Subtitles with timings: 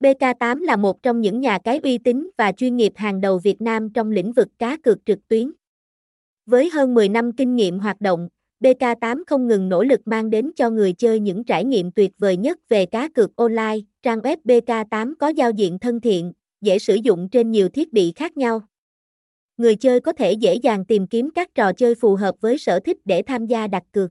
[0.00, 3.60] BK8 là một trong những nhà cái uy tín và chuyên nghiệp hàng đầu Việt
[3.60, 5.52] Nam trong lĩnh vực cá cược trực tuyến.
[6.46, 8.28] Với hơn 10 năm kinh nghiệm hoạt động,
[8.60, 12.36] BK8 không ngừng nỗ lực mang đến cho người chơi những trải nghiệm tuyệt vời
[12.36, 13.76] nhất về cá cược online.
[14.02, 18.12] Trang web BK8 có giao diện thân thiện, dễ sử dụng trên nhiều thiết bị
[18.16, 18.62] khác nhau.
[19.56, 22.80] Người chơi có thể dễ dàng tìm kiếm các trò chơi phù hợp với sở
[22.80, 24.10] thích để tham gia đặt cược.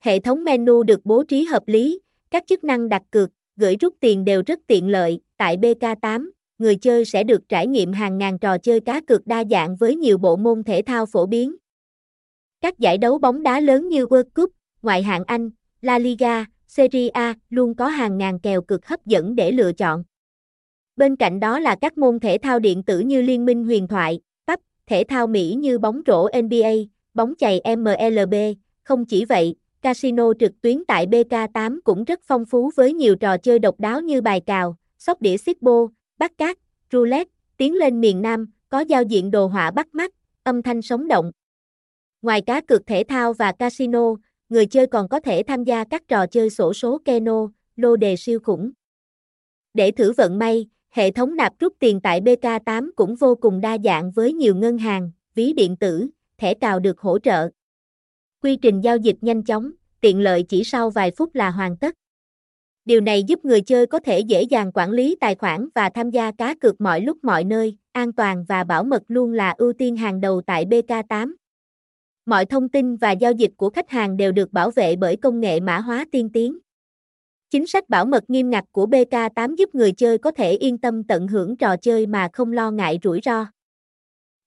[0.00, 3.30] Hệ thống menu được bố trí hợp lý, các chức năng đặt cược,
[3.60, 5.20] gửi rút tiền đều rất tiện lợi.
[5.36, 9.44] Tại BK8, người chơi sẽ được trải nghiệm hàng ngàn trò chơi cá cược đa
[9.50, 11.56] dạng với nhiều bộ môn thể thao phổ biến.
[12.60, 14.50] Các giải đấu bóng đá lớn như World Cup,
[14.82, 15.50] ngoại hạng Anh,
[15.82, 20.04] La Liga, Serie A luôn có hàng ngàn kèo cực hấp dẫn để lựa chọn.
[20.96, 24.20] Bên cạnh đó là các môn thể thao điện tử như Liên minh huyền thoại,
[24.46, 26.72] PUBG, thể thao Mỹ như bóng rổ NBA,
[27.14, 28.34] bóng chày MLB.
[28.82, 33.36] Không chỉ vậy, casino trực tuyến tại BK8 cũng rất phong phú với nhiều trò
[33.36, 36.58] chơi độc đáo như bài cào, sóc đĩa xích bô, bắt cát,
[36.92, 41.08] roulette, tiến lên miền Nam, có giao diện đồ họa bắt mắt, âm thanh sống
[41.08, 41.32] động.
[42.22, 44.14] Ngoài cá cược thể thao và casino,
[44.48, 48.16] người chơi còn có thể tham gia các trò chơi sổ số keno, lô đề
[48.16, 48.70] siêu khủng.
[49.74, 53.78] Để thử vận may, hệ thống nạp rút tiền tại BK8 cũng vô cùng đa
[53.84, 56.08] dạng với nhiều ngân hàng, ví điện tử,
[56.38, 57.48] thẻ cào được hỗ trợ.
[58.42, 61.94] Quy trình giao dịch nhanh chóng, tiện lợi chỉ sau vài phút là hoàn tất.
[62.84, 66.10] Điều này giúp người chơi có thể dễ dàng quản lý tài khoản và tham
[66.10, 69.72] gia cá cược mọi lúc mọi nơi, an toàn và bảo mật luôn là ưu
[69.72, 71.34] tiên hàng đầu tại BK8.
[72.26, 75.40] Mọi thông tin và giao dịch của khách hàng đều được bảo vệ bởi công
[75.40, 76.58] nghệ mã hóa tiên tiến.
[77.50, 81.04] Chính sách bảo mật nghiêm ngặt của BK8 giúp người chơi có thể yên tâm
[81.04, 83.46] tận hưởng trò chơi mà không lo ngại rủi ro.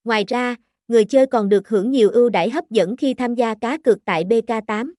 [0.04, 0.56] Ngoài ra,
[0.88, 4.06] người chơi còn được hưởng nhiều ưu đãi hấp dẫn khi tham gia cá cược
[4.06, 4.92] tại BK8.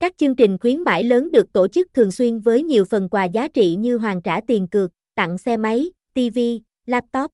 [0.00, 3.24] Các chương trình khuyến mãi lớn được tổ chức thường xuyên với nhiều phần quà
[3.24, 6.38] giá trị như hoàn trả tiền cược, tặng xe máy, TV,
[6.86, 7.30] laptop,